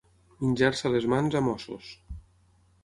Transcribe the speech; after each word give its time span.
Menjar-se 0.45 0.91
les 0.95 1.07
mans 1.13 1.39
a 1.39 1.43
mossos. 1.49 1.95